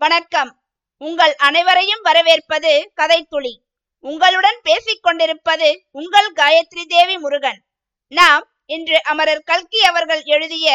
[0.00, 0.50] வணக்கம்.
[1.00, 3.52] உங்கள் அனைவரையும் வரவேற்பது கதை துளி
[4.04, 5.68] உங்களுடன் பேசிக் கொண்டிருப்பது
[6.00, 7.60] உங்கள் காயத்ரி தேவி முருகன்.
[8.12, 10.66] நாம் இன்று அமரர் கல்கி அவர்கள் எழுதிய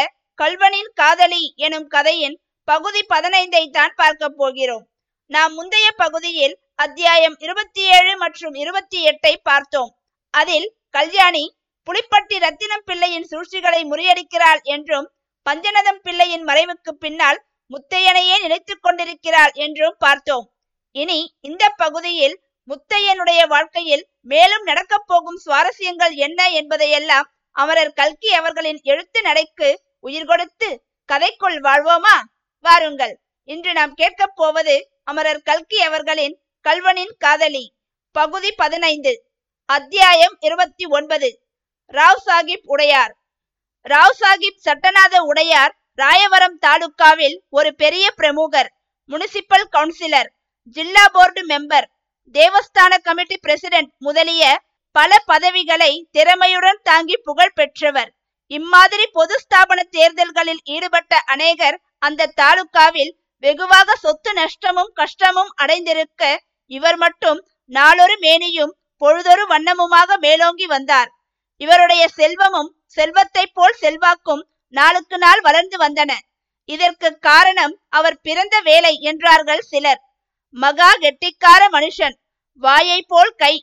[0.42, 2.38] கல்வனின் காதலி எனும் கதையின்
[2.68, 4.86] பகுதி பதினைந்தை தான் பார்க்க போகிறோம்.
[5.32, 6.56] நாம் முந்தைய பகுதியில்
[6.86, 9.92] அத்தியாயம் இருபத்தி ஏழு மற்றும் இருபத்தி எட்டை பார்த்தோம்.
[10.34, 11.46] அதில் கல்யாணி
[11.88, 15.08] புலிப்பட்டி ரத்தினம் பிள்ளையின் சூழ்ச்சிகளை முறியடிக்கிறாள் என்றும்
[15.46, 17.40] பஞ்சநதம் பிள்ளையின் மறைவுக்கு பின்னால்
[17.70, 20.54] முத்தையனையே நினைத்துக் கொண்டிருக்கிறாள் என்றும் பார்த்தோம்.
[20.92, 29.22] இனி இந்த பகுதியில் முத்தையனுடைய வாழ்க்கையில் மேலும் நடக்கப் போகும் சுவாரஸ்யங்கள் என்ன என்பதையெல்லாம் அமரர் கல்கி அவர்களின் எழுத்து
[29.22, 32.22] நடைக்கு உயிர் கொடுத்து கதைக்குள் வாழ்வோமா?
[32.60, 33.20] வாருங்கள்.
[33.44, 37.74] இன்று நாம் கேட்கப் போவது அமரர் கல்கி அவர்களின் கல்வனின் காதலி.
[38.12, 39.32] பகுதி பதினைந்து.
[39.66, 41.48] அத்தியாயம் இருபத்தி ஒன்பது.
[41.94, 43.18] ராவ் சாஹிப் உடையார்.
[43.90, 48.70] ராவ் சாஹிப் சட்டநாத உடையார் ராயவரம் தாலுக்காவில் ஒரு பெரிய பிரமுகர்
[49.10, 50.30] முனிசிபல் கவுன்சிலர்
[50.76, 51.88] ஜில்லா போர்டு மெம்பர்
[52.36, 54.44] தேவஸ்தான கமிட்டி பிரசிடென்ட் முதலிய
[54.96, 58.10] பல பதவிகளை திறமையுடன் தாங்கி புகழ் பெற்றவர்.
[58.52, 63.12] இம்மாதிரி பொது ஸ்தாபன தேர்தல்களில் ஈடுபட்ட அநேகர் அந்த தாலுக்காவில்
[63.44, 66.24] வெகுவாக சொத்து நஷ்டமும் கஷ்டமும் அடைந்திருக்க
[66.72, 67.40] இவர் மட்டும்
[67.72, 71.10] நாளொரு மேனியும் பொழுதொரு வண்ணமுமாக மேலோங்கி வந்தார்.
[71.62, 74.44] இவருடைய செல்வமும் செல்வத்தை போல் செல்வாக்கும்
[74.78, 76.12] நாளுக்கு நாள் வளர்ந்து வந்தன.
[76.70, 80.02] இதற்கு காரணம் அவர் பிறந்த வேலை என்றார்கள் சிலர்.
[80.56, 82.16] மகா கெட்டிக்கார மனுஷன்.
[82.64, 83.54] வாயை போல் கை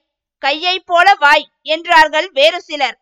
[0.42, 2.96] கையை போல வாய் என்றார்கள் வேறு சிலர்.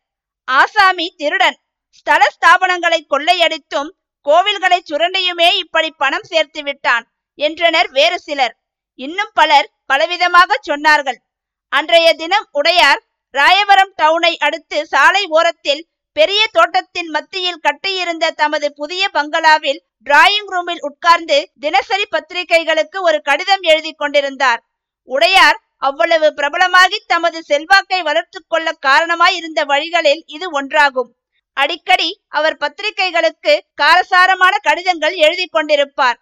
[0.49, 1.57] ஆசாமி திருடன்.
[1.99, 3.91] ஸ்தல ஸ்தாபனங்களை கொள்ளையடித்தும்
[4.27, 7.05] கோவில்களை சுரண்டியுமே இப்படி பணம் சேர்த்து விட்டான்
[7.39, 8.55] என்றனர் வேறு சிலர்.
[8.99, 11.19] இன்னும் பலர் பலவிதமாக சொன்னார்கள்.
[11.73, 13.01] அன்றைய தினம் உடையார்
[13.35, 15.83] ராயவரம் டவுனை அடுத்து சாலை ஓரத்தில்
[16.17, 23.93] பெரிய தோட்டத்தின் மத்தியில் கட்டியிருந்த தமது புதிய பங்களாவில் டிராயிங் ரூமில் உட்கார்ந்து தினசரி பத்திரிகைகளுக்கு ஒரு கடிதம் எழுதி
[23.93, 24.61] கொண்டிருந்தார்.
[25.09, 31.11] உடையார் அவ்வளவு பிரபலமாகி தமது செல்வாக்கை வளர்த்து கொள்ள காரணமாய் இருந்த வழிகளில் இது ஒன்றாகும்.
[31.57, 36.19] அடிக்கடி அவர் பத்திரிகைகளுக்கு காரசாரமான கடிதங்கள் எழுதி கொண்டிருப்பார்.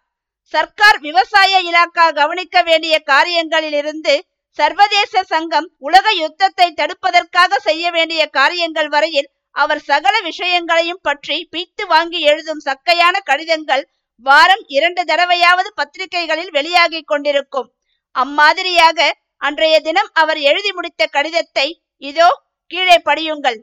[0.54, 4.14] சர்க்கார் விவசாய இலாக்கா கவனிக்க வேண்டிய காரியங்களிலிருந்து
[4.58, 12.20] சர்வதேச சங்கம் உலக யுத்தத்தை தடுப்பதற்காக செய்ய வேண்டிய காரியங்கள் வரையில் அவர் சகல விஷயங்களையும் பற்றி பீத்து வாங்கி
[12.30, 13.84] எழுதும் சக்கையான கடிதங்கள்
[14.24, 17.68] வாரம் இரண்டு தடவையாவது பத்திரிகைகளில் வெளியாகிக் கொண்டிருக்கும்.
[18.16, 18.98] அம்மாதிரியாக
[19.40, 21.66] அன்றைய தினம் அவர் எழுதி முடித்த கடிதத்தை
[22.02, 22.28] இதோ
[22.70, 23.58] கீழே படியுங்கள்.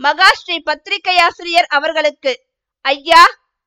[0.00, 2.32] மகாஸ்ரீ பத்திரிகையாசிரியர் அவர்களுக்கு
[2.84, 3.22] ஐயா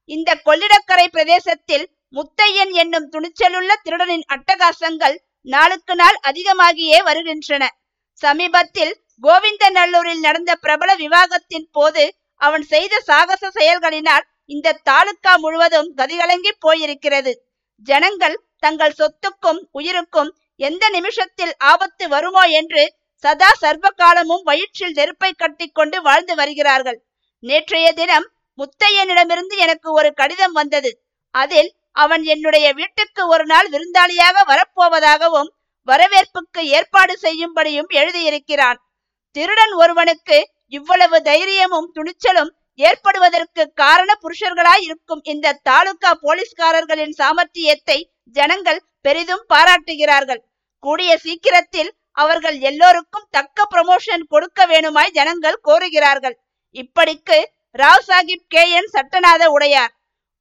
[0.09, 5.17] இந்த கொள்ளிடக்கரை பிரதேசத்தில் முத்தையன் என்னும் துணிச்சலுள்ள திருடனின் அட்டகாசங்கள்
[5.47, 7.63] நாளுக்கு நாள் அதிகமாகியே வருகின்றன.
[8.21, 8.93] சமீபத்தில்
[9.23, 12.03] கோவிந்தநல்லூரில் நடந்த பிரபல விவாகத்தின் போது
[12.41, 17.31] அவன் செய்த சாகச செயல்களினால் இந்த தாலுக்கா முழுவதும் கதிகலங்கி போயிருக்கிறது.
[17.87, 22.83] ஜனங்கள் தங்கள் சொத்துக்கும் உயிருக்கும் எந்த நிமிஷத்தில் ஆபத்து வருமோ என்று
[23.23, 26.99] சதா சர்வ காலமும் வயிற்றில் நெருப்பை கட்டிக்கொண்டு வாழ்ந்து வருகிறார்கள்.
[27.43, 28.27] நேற்றைய தினம்
[28.59, 30.91] முத்தையனிடமிருந்து எனக்கு ஒரு கடிதம் வந்தது.
[31.35, 31.69] அதில்
[32.03, 35.49] அவன் என்னுடைய வீட்டுக்கு ஒரு நாள் விருந்தாளியாக வரப்போவதாகவும்
[35.87, 38.79] வரவேற்புக்கு ஏற்பாடு செய்யும்படியும் எழுதியிருக்கிறான்.
[39.37, 40.37] திருடன் ஒருவனுக்கு
[40.77, 47.97] இவ்வளவு தைரியமும் துணிச்சலும் ஏற்படுவதற்கு காரண புருஷர்களாய் இருக்கும் இந்த தாலுகா போலீஸ்காரர்களின் சாமர்த்தியத்தை
[48.37, 50.41] ஜனங்கள் பெரிதும் பாராட்டுகிறார்கள்.
[50.83, 51.91] கூடிய சீக்கிரத்தில்
[52.23, 56.35] அவர்கள் எல்லோருக்கும் தக்க ப்ரமோஷன் கொடுக்க வேணுமாய் ஜனங்கள் கோருகிறார்கள்.
[56.75, 57.37] இப்படிக்கு
[57.75, 59.93] ராவ் சாஹிப் கே என் சட்டநாத உடையார்.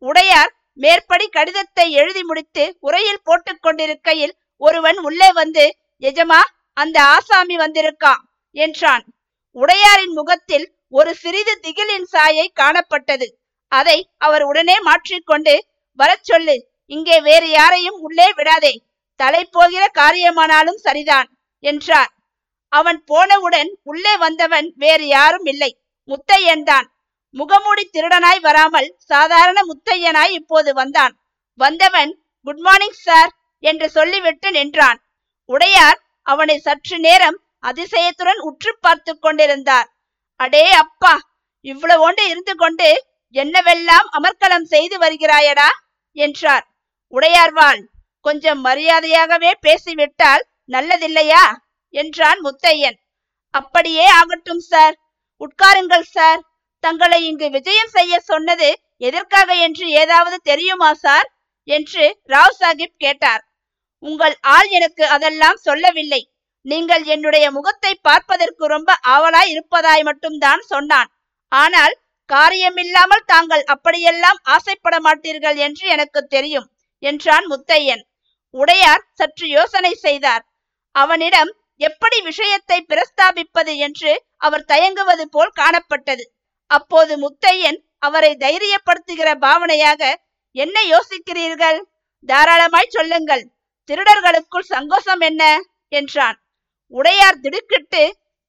[0.03, 0.53] உடையார்
[0.85, 5.65] மேற்படி கடிதத்தை எழுதி முடித்து உரையில் போட்டுக் கொண்டிருக்கையில் ஒருவன் உள்ளே வந்து
[6.03, 6.41] எஜமா
[6.77, 8.23] அந்த ஆசாமி வந்திருக்கான்.
[8.57, 9.05] என்றான்.
[9.57, 10.67] உடையாரின் முகத்தில்
[10.99, 13.27] ஒரு சிறிது திகிலின் சாயை காணப்பட்டது.
[13.73, 15.55] அதை அவர் உடனே மாற்றிக்கொண்டு
[15.99, 16.57] வரச் சொல்லு
[16.91, 18.75] இங்கே வேறு யாரையும் உள்ளே விடாதே
[19.21, 21.29] தலை போகிற காரியமானாலும் சரிதான்
[21.65, 22.11] என்றார்.
[22.73, 25.71] அவன் போனவுடன் உள்ளே வந்தவன் வேறு யாரும் இல்லை
[26.09, 26.87] முத்தையன்தான்
[27.35, 31.15] முகமூடி திருடனாய் வராமல் சாதாரண முத்தையனாய் இப்போது வந்தான்.
[31.61, 32.13] வந்தவன்
[32.47, 34.99] குட் மார்னிங் சார் என்று சொல்லிவிட்டு நின்றான்.
[35.51, 39.89] உடையார் அவனை சற்று நேரம் அதிசயத்துடன் உற்று பார்த்து கொண்டிருந்தார்.
[40.37, 41.15] அடே அப்பா
[41.65, 45.69] இவ்வளவோண்டு இருந்து கொண்டு என்னவெல்லாம் அமர்க்கலம் செய்து வருகிறாயடா?
[46.13, 46.67] என்றார்.
[47.13, 47.81] உடையார்வாள்
[48.21, 51.45] கொஞ்சம் மரியாதையாகவே பேசிவிட்டால் நல்லதில்லையா?
[51.95, 52.97] என்றான் முத்தையன்.
[53.51, 54.97] அப்படியே ஆகட்டும் சார்.
[55.41, 56.41] உட்காருங்கள் சார்.
[56.81, 61.29] தங்களை இங்கு விஜயம் செய்ய சொன்னது எதற்காக என்று ஏதாவது தெரியுமா சார்?
[61.69, 63.43] என்று ராவ் சாஹிப் கேட்டார்.
[64.03, 66.23] உங்கள் ஆள் எனக்கு அதெல்லாம் சொல்லவில்லை.
[66.67, 71.11] நீங்கள் என்னுடைய முகத்தை பார்ப்பதற்கு ரொம்ப ஆவலாய் இருப்பதாய் மட்டும்தான் சொன்னான்.
[71.53, 71.95] ஆனால்
[72.31, 76.67] காரியமில்லாமல் தாங்கள் அப்படியெல்லாம் ஆசைப்பட மாட்டீர்கள் என்று எனக்கு தெரியும்
[77.03, 78.03] என்றான் முத்தையன்.
[78.55, 80.45] உடையார் சற்று யோசனை செய்தார்.
[80.95, 86.25] அவனிடம் எப்படி விஷயத்தை பிரஸ்தாபிப்பது என்று அவர் தயங்குவது போல் காணப்பட்டது.
[86.71, 90.03] அப்போது முத்தையன் அவரை தைரியப்படுத்துகிற பாவனையாக
[90.57, 91.79] என்ன யோசிக்கிறீர்கள்?
[92.29, 93.45] தாராளமாய் சொல்லுங்கள்.
[93.89, 95.43] திருடர்களுக்குள் சங்கோஷம் என்ன?
[95.93, 96.39] என்றான்.
[96.93, 98.03] உடையார் திடுக்கிட்டு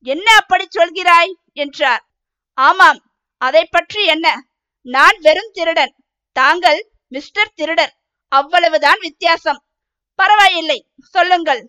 [0.06, 1.32] என்ன அப்படி சொல்கிறாய்?
[1.54, 2.04] என்றார்.
[2.58, 3.00] ஆமாம்
[3.42, 4.28] அதை பற்றி என்ன?
[4.86, 5.94] நான் வெறும் திருடன்.
[6.36, 7.94] தாங்கள் மிஸ்டர் திருடர்
[8.32, 9.60] அவ்வளவுதான் வித்தியாசம்.
[10.20, 10.80] பரவாயில்லை
[11.14, 11.62] சொல்லுங்கள்.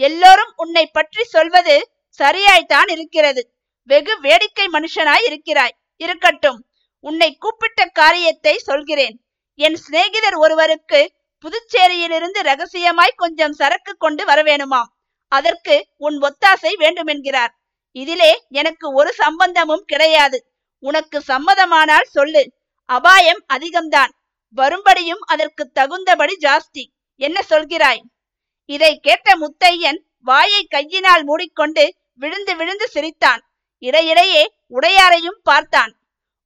[0.00, 1.74] எல்லோரும் உன்னை பற்றி சொல்வது
[2.20, 3.42] சரியாய்த்தான் இருக்கிறது.
[3.90, 5.74] வெகு வேடிக்கை மனுஷனாய் இருக்கிறாய்.
[5.96, 6.58] இருக்கட்டும்
[7.04, 9.16] உன்னை கூப்பிட்ட காரியத்தை சொல்கிறேன்.
[9.58, 11.00] என் சிநேகிதர் ஒருவருக்கு
[11.44, 14.90] புதுச்சேரியிலிருந்து ரகசியமாய் கொஞ்சம் சரக்கு கொண்டு வரவேணுமாம்.
[15.34, 17.52] அதற்கு உன் ஒத்தாசை வேண்டுமென்கிறார்.
[17.96, 20.38] இதிலே எனக்கு ஒரு சம்பந்தமும் கிடையாது.
[20.78, 22.42] உனக்கு சம்மதமானால் சொல்லு.
[22.88, 24.12] அபாயம் அதிகம்தான்.
[24.56, 26.84] வரும்படியும் அதற்கு தகுந்தபடி ஜாஸ்தி.
[27.16, 28.02] என்ன சொல்கிறாய்?
[28.64, 31.84] இதை கேட்ட முத்தையன் வாயை கையினால் மூடிக்கொண்டு
[32.14, 33.42] விழுந்து விழுந்து சிரித்தான்.
[33.82, 35.92] இடையிடையே உடையாரையும் பார்த்தான்.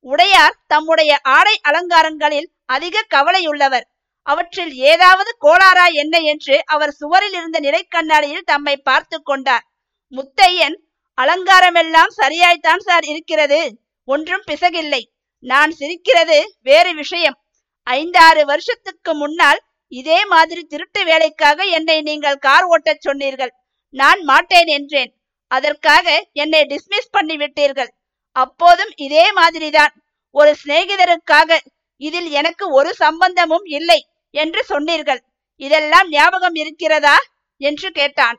[0.01, 3.87] உடையார் தம்முடைய ஆடை அலங்காரங்களில் அதிக கவலையுள்ளவர்.
[4.29, 9.65] அவற்றில் ஏதாவது கோளாரா என்ன என்று அவர் சுவரில் இருந்த நிலை கண்ணாடியில் தம்மை பார்த்து கொண்டார்.
[10.13, 10.77] முத்தையன்
[11.19, 13.61] அலங்காரமெல்லாம் சரியாய்த்தான் சார் இருக்கிறது.
[14.09, 15.03] ஒன்றும் பிசகில்லை.
[15.45, 17.37] நான் சிரிக்கிறது வேறு விஷயம்.
[17.87, 19.61] ஐந்தாறு வருஷத்துக்கு முன்னால்
[19.93, 23.53] இதே மாதிரி திருட்டு வேலைக்காக என்னை நீங்கள் கார் ஓட்டச் சொன்னீர்கள்.
[23.95, 25.11] நான் மாட்டேன் என்றேன்.
[25.51, 27.91] அதற்காக என்னை டிஸ்மிஸ் பண்ணி விட்டீர்கள்
[28.37, 29.95] அப்போதும் இதே மாதிரிதான்.
[30.35, 31.51] ஒரு சிநேகிதருக்காக
[32.01, 34.01] இதில் எனக்கு ஒரு சம்பந்தமும் இல்லை.
[34.31, 35.25] என்று சொன்னீர்கள்.
[35.57, 37.17] இதெல்லாம் ஞாபகம் இருக்கிறதா?
[37.57, 38.39] என்று கேட்டான்.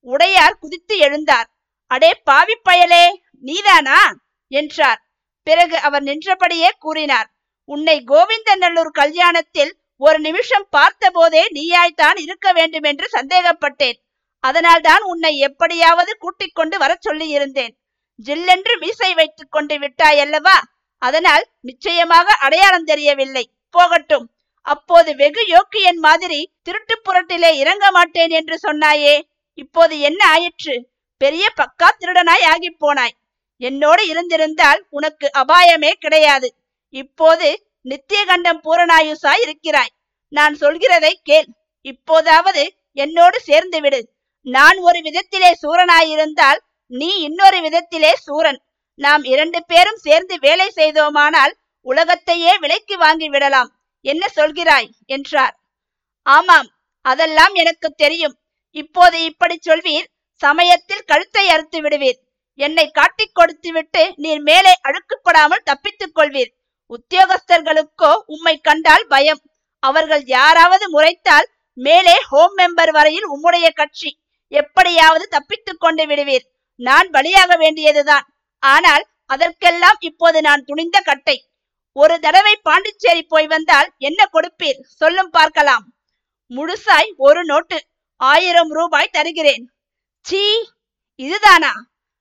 [0.00, 1.48] உடையார் குதித்து எழுந்தார்.
[1.86, 4.12] அடே பாவி பயலே நீதானா?
[4.48, 5.00] என்றார்.
[5.42, 7.34] பிறகு அவர் நின்றபடியே கூறினார்.
[7.64, 13.98] உன்னை கோவிந்தநல்லூர் கல்யாணத்தில் ஒரு நிமிஷம் பார்த்த போதே நீயாய்த்தான் இருக்க வேண்டும் என்று சந்தேகப்பட்டேன்.
[14.40, 17.76] அதனால்தான் உன்னை எப்படியாவது கூட்டிக் கொண்டு வர சொல்லி இருந்தேன்
[18.24, 20.56] ஜில்லென்று மீசை வைத்துக் கொண்டு விட்டாயல்லவா
[20.98, 23.50] அதனால் நிச்சயமாக அடையாளம் தெரியவில்லை.
[23.70, 24.26] போகட்டும்.
[24.62, 29.20] அப்போது வெகு யோக்கியன் மாதிரி திருட்டு புரட்டிலே இறங்க மாட்டேன் என்று சொன்னாயே.
[29.54, 30.88] இப்போது என்ன ஆயிற்று?
[31.16, 33.16] பெரிய பக்கா திருடனாய் ஆகி போனாய்.
[33.56, 36.54] என்னோடு இருந்திருந்தால் உனக்கு அபாயமே கிடையாது.
[36.88, 37.48] இப்போது
[37.88, 39.92] நித்தியகண்டம் பூரணாயுசாய் இருக்கிறாய்.
[40.28, 41.46] நான் சொல்கிறதை கேள்.
[41.80, 44.00] இப்போதாவது என்னோடு சேர்ந்து விடு
[44.46, 48.60] நான் ஒரு விதத்திலே சூரனாயிருந்தால் நீ இன்னொரு விதத்திலே சூரன்.
[48.94, 51.52] நாம் இரண்டு பேரும் சேர்ந்து வேலை செய்தோமானால்
[51.86, 53.70] உலகத்தையே விலைக்கு வாங்கி விடலாம்.
[54.00, 54.88] என்ன சொல்கிறாய்?
[55.06, 55.60] என்றார்.
[56.22, 56.68] ஆமாம்
[57.00, 58.38] அதெல்லாம் எனக்கு தெரியும்.
[58.70, 62.18] இப்போது இப்படி சொல்வீர் சமயத்தில் கழுத்தை அறுத்து விடுவீர்.
[62.54, 66.50] என்னை காட்டிக் கொடுத்து விட்டு நீர் மேலே அழுக்குப்படாமல் தப்பித்துக் கொள்வீர்.
[66.90, 69.42] உத்தியோகஸ்தர்களுக்கோ உம்மை கண்டால் பயம்.
[69.78, 74.20] அவர்கள் யாராவது முறைத்தால் மேலே ஹோம் மெம்பர் வரையில் உம்முடைய கட்சி.
[74.48, 76.46] எப்படியாவது தப்பித்துக் கொண்டு விடுவீர்.
[76.74, 78.26] நான் பலியாக வேண்டியதுதான்.
[78.58, 81.49] ஆனால் அதற்கெல்லாம் இப்போது நான் துணிந்த கட்டை.
[81.92, 84.80] ஒரு தடவை பாண்டிச்சேரி போய் வந்தால் என்ன கொடுப்பீர்?
[84.80, 85.84] சொல்லும் பார்க்கலாம்.
[86.50, 87.78] முழுசாய் ஒரு நோட்டு
[88.16, 89.64] ஆயிரம் ரூபாய் தருகிறேன்.
[90.24, 90.42] சீ
[91.14, 91.72] இதுதானா?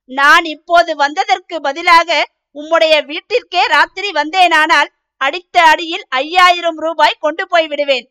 [0.06, 2.26] நான் இப்போது வந்ததற்கு பதிலாக
[2.56, 8.08] உம்முடைய வீட்டிற்கே ராத்திரி வந்தேனானால் அடித்த அடியில் ஐயாயிரம் ரூபாய் கொண்டு போய் விடுவேன்.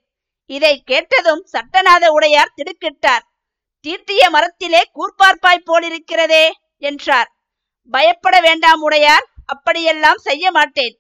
[0.47, 3.25] இதை கேட்டதும் சட்டநாத உடையார் திடுக்கிட்டார்.
[3.81, 7.29] தீட்டிய மரத்திலே கூர்பார்ப்பாய் போலிருக்கிறதே என்றார்.
[7.93, 10.95] பயப்பட வேண்டாம் உடையார் அப்படியெல்லாம் செய்ய மாட்டேன்.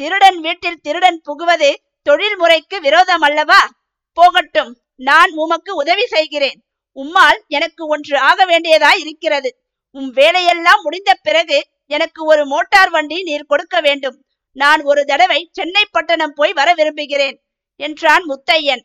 [0.00, 1.70] திருடன் வீட்டில் திருடன் புகுவது
[2.02, 3.70] தொழில் முறைக்கு விரோதம் அல்லவா
[4.12, 6.58] போகட்டும் நான் உமக்கு உதவி செய்கிறேன்.
[6.96, 9.50] உம்மால் எனக்கு ஒன்று ஆக வேண்டியதாய் இருக்கிறது
[9.90, 14.16] உம் வேலையெல்லாம் முடிந்த பிறகு எனக்கு ஒரு மோட்டார் வண்டி நீர் கொடுக்க வேண்டும்.
[14.52, 17.36] நான் ஒரு தடவை சென்னை பட்டணம் போய் வர விரும்புகிறேன்
[17.76, 18.82] என்றான் முத்தையன்.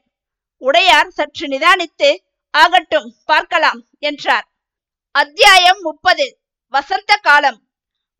[0.61, 2.09] உடையார் சற்று நிதானித்து
[2.53, 4.47] ஆகட்டும் பார்க்கலாம் என்றார்.
[5.11, 6.39] அத்தியாயம் முப்பது.
[6.73, 7.59] வசந்த காலம்.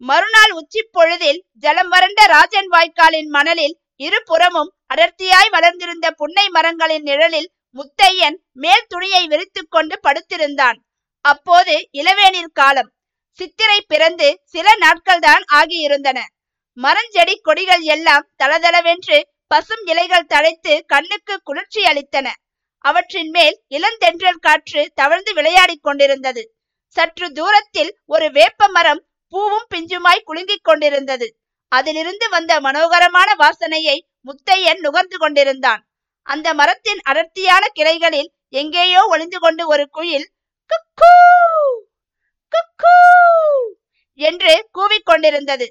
[0.02, 8.38] மறுநாள் உச்சி பொழுதில் ஜலம் வறண்ட ராஜன் வாய்க்காலின் மணலில் இருபுறமும் அடர்த்தியாய் வளர்ந்திருந்த புன்னை மரங்களின் நிழலில் முத்தையன்
[8.52, 10.78] மேல் துணியை விரித்துக் கொண்டு படுத்திருந்தான்.
[11.26, 12.90] அப்போது இளவேனில் காலம்.
[13.40, 16.20] சித்திரை பிறந்து சில நாட்கள் தான் ஆகியிருந்தன.
[16.78, 22.28] மரஞ்செடி கொடிகள் எல்லாம் தளதளவென்று பசும் இலைகள் தழைத்து கண்ணுக்கு குளிர்ச்சி அளித்தன.
[22.86, 26.44] அவற்றின் மேல் இளந்தென்றல் காற்று தவழ்ந்து விளையாடிக் கொண்டிருந்தது.
[26.96, 29.02] சற்று தூரத்தில் ஒரு வேப்ப மரம்
[29.36, 31.28] பூவும் பிஞ்சுமாய் குலுங்கிக் கொண்டிருந்தது.
[31.72, 35.82] அதிலிருந்து வந்த மனோகரமான வாசனையை முத்தையன் நுகர்ந்து கொண்டிருந்தான்.
[36.28, 40.28] அந்த மரத்தின் அடர்த்தியான கிளைகளில் எங்கேயோ ஒளிந்து கொண்டு ஒரு குயில்
[40.70, 41.12] குக்கூ!
[42.52, 42.94] குக்கூ!
[44.20, 45.68] என்று கூவிக்கொண்டிருந்தது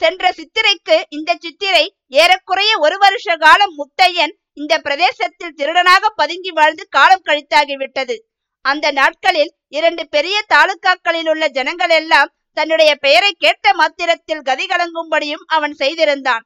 [0.00, 7.26] சென்ற சித்திரைக்கு இந்த சித்திரை ஏறக்குறைய ஒரு வருஷ காலம் முத்தையன் இந்த பிரதேசத்தில் திருடனாக பதுங்கி வாழ்ந்து காலம்
[7.26, 8.16] கழித்தாகிவிட்டது.
[8.64, 15.74] அந்த நாட்களில் இரண்டு பெரிய தாலுக்காக்களில் உள்ள ஜனங்கள் எல்லாம் தன்னுடைய பெயரை கேட்ட மாத்திரத்தில் கதி கலங்கும்படியும் அவன்
[15.74, 16.44] செய்திருந்தான்.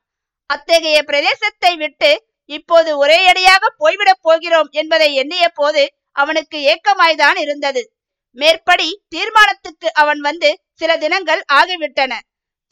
[0.51, 2.11] அத்தகைய பிரதேசத்தை விட்டு
[2.51, 5.83] இப்போது ஒரேயடியாக போய்விடப் போகிறோம் என்பதை எண்ணிய போது
[6.17, 7.83] அவனுக்கு ஏக்கமாய்தான் இருந்தது.
[8.37, 12.13] மேற்படி தீர்மானத்துக்கு அவன் வந்து சில தினங்கள் ஆகிவிட்டன.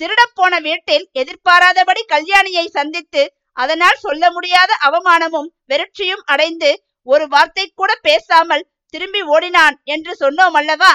[0.01, 3.23] திருடப்போன வீட்டில் எதிர்பாராதபடி கல்யாணியை சந்தித்து
[3.57, 6.71] அதனால் சொல்ல முடியாத அவமானமும் வெறுட்சியும் அடைந்து
[7.07, 10.93] ஒரு வார்த்தை கூட பேசாமல் திரும்பி ஓடினான் என்று சொன்னோம் அல்லவா?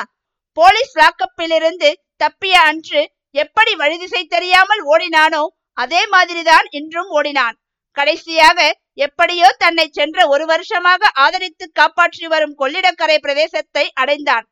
[0.58, 1.90] போலீஸ் லாக்கப்பிலிருந்து
[2.22, 3.02] தப்பிய அன்று
[3.36, 5.44] எப்படி வழிதிசை தெரியாமல் ஓடினானோ
[5.78, 7.56] அதே மாதிரிதான் இன்றும் ஓடினான்.
[7.98, 8.60] கடைசியாக
[8.98, 14.46] எப்படியோ தன்னை சென்ற ஒரு வருஷமாக ஆதரித்து காப்பாற்றி வரும் கொள்ளிடக்கரை பிரதேசத்தை அடைந்தான்.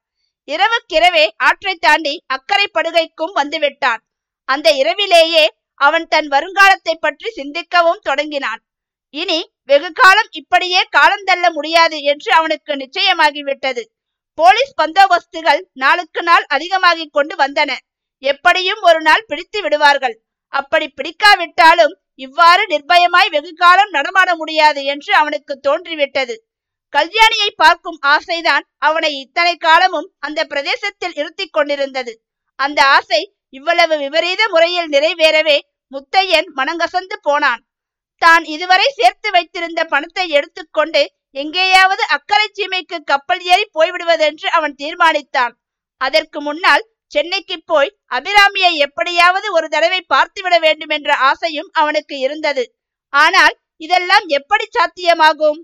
[0.47, 4.01] இரவுக்கிரவே ஆற்றை தாண்டி அக்கறை படுகைக்கும் வந்துவிட்டான்.
[4.49, 5.45] அந்த இரவிலேயே
[5.81, 8.61] அவன் தன் வருங்காலத்தை பற்றி சிந்திக்கவும் தொடங்கினான்.
[9.13, 13.83] இனி வெகு காலம் இப்படியே காலந்தள்ள முடியாது என்று அவனுக்கு நிச்சயமாகிவிட்டது.
[14.37, 17.71] போலீஸ் பந்தோபஸ்துகள் நாளுக்கு நாள் அதிகமாகிக் கொண்டு வந்தன.
[18.23, 20.15] எப்படியும் ஒரு நாள் பிடித்து விடுவார்கள்.
[20.53, 26.35] அப்படி பிடிக்காவிட்டாலும் இவ்வாறு நிர்பயமாய் வெகு காலம் நடமாட முடியாது என்று அவனுக்கு தோன்றிவிட்டது.
[26.93, 32.13] கல்யாணியை பார்க்கும் ஆசைதான் அவனை இத்தனை காலமும் அந்த பிரதேசத்தில் இருத்தி கொண்டிருந்தது.
[32.59, 35.57] அந்த ஆசை இவ்வளவு விபரீத முறையில் நிறைவேறவே
[35.91, 37.61] முத்தையன் மனங்கசந்து போனான்.
[38.21, 41.01] தான் இதுவரை சேர்த்து வைத்திருந்த பணத்தை எடுத்துக்கொண்டு
[41.35, 45.53] எங்கேயாவது அக்கறை சீமைக்கு கப்பல் ஏறி போய்விடுவதென்று அவன் தீர்மானித்தான்.
[46.01, 52.63] அதற்கு முன்னால் சென்னைக்கு போய் அபிராமியை எப்படியாவது ஒரு தடவை பார்த்துவிட வேண்டும் என்ற ஆசையும் அவனுக்கு இருந்தது.
[53.13, 55.59] ஆனால் இதெல்லாம் எப்படி சாத்தியமாகும்?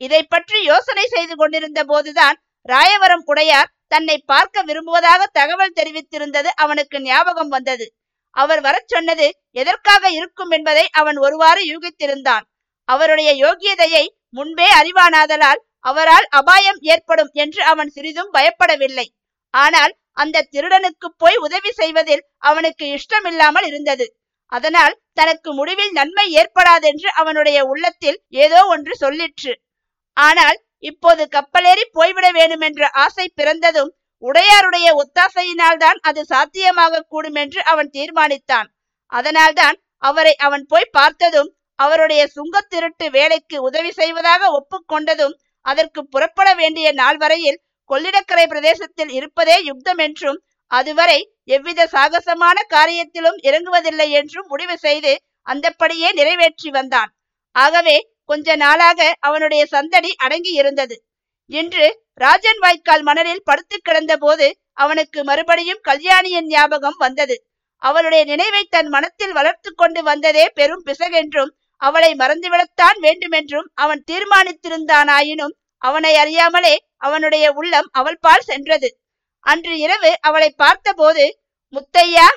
[0.00, 2.36] இதை பற்றி யோசனை செய்து கொண்டிருந்த போதுதான்
[2.68, 7.86] ராயவரம் உடையார் தன்னை பார்க்க விரும்புவதாக தகவல் தெரிவித்திருந்தது அவனுக்கு ஞாபகம் வந்தது.
[8.36, 12.44] அவர் வரச் சொன்னது எதற்காக இருக்கும் என்பதை அவன் ஒருவாறு யூகித்திருந்தான்.
[12.88, 19.06] அவருடைய யோகியதையை முன்பே அறிவானாதலால் அவரால் அபாயம் ஏற்படும் என்று அவன் சிறிதும் பயப்படவில்லை.
[19.54, 24.06] ஆனால் அந்த திருடனுக்கு போய் உதவி செய்வதில் அவனுக்கு இஷ்டமில்லாமல் இருந்தது.
[24.52, 29.52] அதனால் தனக்கு முடிவில் நன்மை ஏற்படாதென்று அவனுடைய உள்ளத்தில் ஏதோ ஒன்று சொல்லிற்று.
[30.16, 30.58] ஆனால்
[30.90, 33.90] இப்போது கப்பலேறி போய்விட வேண்டுமென்ற ஆசை பிறந்ததும்
[34.22, 38.68] உடையாருடைய ஒத்தாசையினால் தான் அது சாத்தியமாக கூடும் என்று அவன் தீர்மானித்தான்.
[39.12, 45.34] அதனால்தான் அவரை அவன் போய் பார்த்ததும் அவருடைய சுங்கத் திருட்டு வேலைக்கு உதவி செய்வதாக ஒப்புக்கொண்டதும்
[45.66, 47.60] அதற்கு புறப்பட வேண்டிய நாள் வரையில்
[47.90, 50.38] கொள்ளிடக்கரை பிரதேசத்தில் இருப்பதே யுக்தம் என்றும்
[50.70, 51.18] அதுவரை
[51.48, 55.12] எவ்வித சாகசமான காரியத்திலும் இறங்குவதில்லை என்றும் முடிவு செய்து
[55.46, 57.10] அந்தப்படியே நிறைவேற்றி வந்தான்.
[57.56, 60.96] ஆகவே கொஞ்ச நாளாக அவனுடைய சந்தடி அடங்கி இருந்தது.
[61.50, 61.86] இன்று
[62.20, 67.36] ராஜன் வாய்க்கால் மணலில் படுத்து கிடந்த போது அவனுக்கு மறுபடியும் கல்யாணியின் ஞாபகம் வந்தது.
[67.82, 76.12] அவளுடைய நினைவை தன் மனத்தில் வளர்த்து கொண்டு வந்ததே பெரும் பிசகென்றும் அவளை மறந்துவிடத்தான் வேண்டுமென்றும் அவன் தீர்மானித்திருந்தானாயினும் அவனை
[76.16, 78.88] அறியாமலே அவனுடைய உள்ளம் அவள் பால் சென்றது.
[79.46, 81.24] அன்று இரவு அவளை பார்த்தபோது
[81.74, 82.28] முத்தையா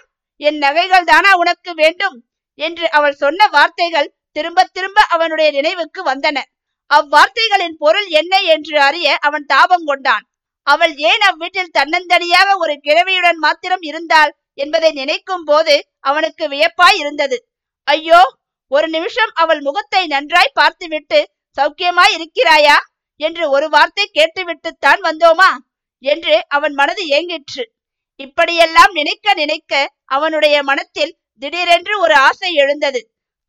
[0.41, 2.17] என் நகைகள் தானா உனக்கு வேண்டும்?
[2.59, 6.37] என்று அவள் சொன்ன வார்த்தைகள் திரும்ப திரும்ப அவனுடைய நினைவுக்கு வந்தன.
[6.91, 10.25] அவ்வார்த்தைகளின் பொருள் என்ன என்று அறிய அவன் தாபம் கொண்டான்.
[10.67, 17.37] அவள் ஏன் அவ்வீட்டில் தன்னந்தனியாக ஒரு கிழவியுடன் மாத்திரம் இருந்தாள் என்பதை நினைக்கும் போது அவனுக்கு வியப்பாய் இருந்தது.
[17.87, 18.21] ஐயோ
[18.73, 21.19] ஒரு நிமிஷம் அவள் முகத்தை நன்றாய் பார்த்துவிட்டு
[21.57, 22.77] சௌக்கியமாய் இருக்கிறாயா?
[23.19, 25.51] என்று ஒரு வார்த்தை கேட்டுவிட்டுத்தான் வந்தோமா?
[26.03, 27.63] என்று அவன் மனது ஏங்கிற்று.
[28.19, 29.73] இப்படியெல்லாம் நினைக்க நினைக்க
[30.15, 33.01] அவனுடைய மனத்தில் திடீரென்று ஒரு ஆசை எழுந்தது.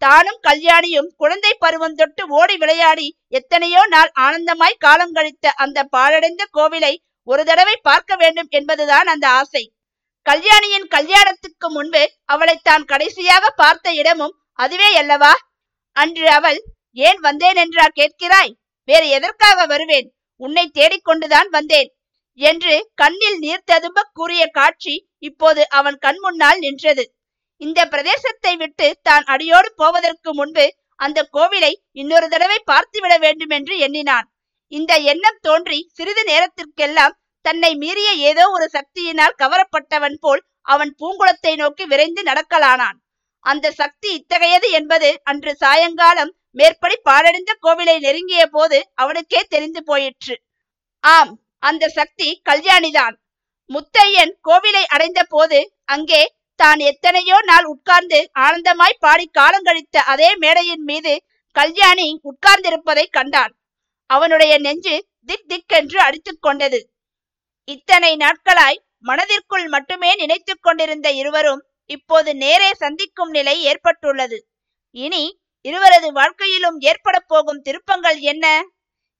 [0.02, 6.94] தானும் கல்யாணியும் குழந்தை பருவம் தொட்டு ஓடி விளையாடி எத்தனையோ நாள் ஆனந்தமாய் காலம் கழித்த அந்த பாழடைந்த கோவிலை
[7.28, 9.64] ஒரு தடவை பார்க்க வேண்டும் என்பதுதான் அந்த ஆசை.
[10.26, 15.32] கல்யாணியின் கல்யாணத்துக்கு முன்பு அவளை தான் கடைசியாக பார்த்த இடமும் அதுவே அல்லவா?
[15.96, 16.58] அன்று அவள்
[16.96, 18.52] ஏன் வந்தேன் என்றா கேட்கிறாய்?
[18.88, 20.08] வேறு எதற்காக வருவேன்?
[20.40, 21.90] உன்னை தேடிக்கொண்டுதான் வந்தேன்.
[22.40, 27.04] என்று கண்ணில் நீர் ததும்ப கூறிய காட்சி இப்போது அவன் கண் முன்னால் நின்றது.
[27.60, 30.64] இந்த பிரதேசத்தை விட்டு தான் அடியோடு போவதற்கு முன்பு
[30.96, 34.26] அந்த கோவிலை இன்னொரு தடவை பார்த்துவிட வேண்டும் என்று எண்ணினான்.
[34.72, 41.84] இந்த எண்ணம் தோன்றி சிறிது நேரத்திற்கெல்லாம் தன்னை மீறிய ஏதோ ஒரு சக்தியினால் கவரப்பட்டவன் போல் அவன் பூங்குளத்தை நோக்கி
[41.86, 42.98] விரைந்து நடக்கலானான்.
[43.44, 50.34] அந்த சக்தி இத்தகையது என்பது அன்று சாயங்காலம் மேற்படி பாழடைந்த கோவிலை நெருங்கிய போது அவனுக்கே தெரிந்து போயிற்று.
[51.04, 51.32] ஆம்
[51.62, 53.14] அந்த சக்தி கல்யாணிதான்.
[53.70, 55.58] முத்தையன் கோவிலை அடைந்த போது
[55.94, 56.22] அங்கே
[56.60, 61.12] தான் எத்தனையோ நாள் உட்கார்ந்து ஆனந்தமாய் பாடி காலங்கழித்த அதே மேடையின் மீது
[61.56, 63.52] கல்யாணி உட்கார்ந்திருப்பதை கண்டான்.
[64.10, 64.96] அவனுடைய நெஞ்சு
[65.28, 66.80] திக் திக் என்று அடித்துக் கொண்டது.
[67.68, 74.48] இத்தனை நாட்களாய் மனதிற்குள் மட்டுமே நினைத்து கொண்டிருந்த இருவரும் இப்போது நேரே சந்திக்கும் நிலை ஏற்பட்டுள்ளது.
[74.90, 78.64] இனி இருவரது வாழ்க்கையிலும் ஏற்பட போகும் திருப்பங்கள் என்ன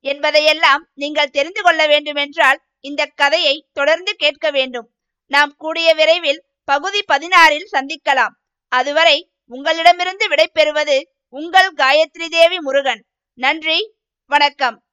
[0.00, 4.94] என்பதையெல்லாம் நீங்கள் தெரிந்து கொள்ள வேண்டுமென்றால் இந்த கதையை தொடர்ந்து கேட்க வேண்டும்.
[5.26, 8.34] நாம் கூடிய விரைவில் பகுதி பதினாறில் சந்திக்கலாம்.
[8.68, 13.04] அதுவரை உங்களிடமிருந்து விடைபெறுவது உங்கள் காயத்ரி தேவி முருகன்.
[13.34, 13.94] நன்றி
[14.26, 14.83] வணக்கம்.